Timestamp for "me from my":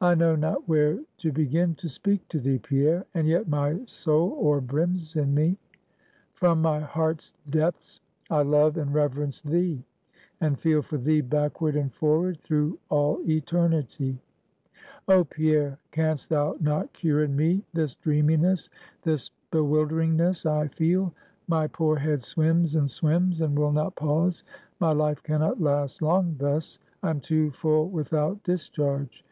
5.34-6.80